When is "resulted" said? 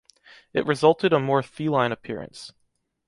0.65-1.13